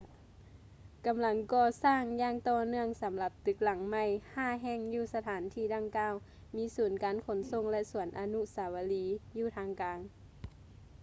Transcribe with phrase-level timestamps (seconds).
[1.07, 4.03] ກຳລັງກໍ່ສ້າງຢ່າງຕໍ່ເນື່ອງສຳລັບຕຶກຫລັງໃໝ່
[4.35, 6.13] ຫ້າແຫ່ງຢູ່ສະຖານທີ່ດັ່ງກ່າວ
[6.57, 9.05] ມີສູນການຂົນສົ່ງ ແລະ ສວນອະນຸສາວະລີ
[9.37, 9.99] ຢູ່ທາງກາງ